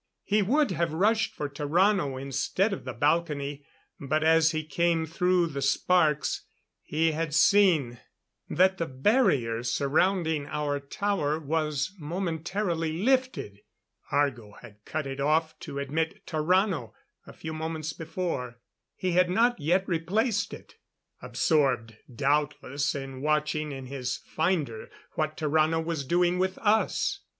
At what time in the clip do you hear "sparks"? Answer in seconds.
5.61-6.43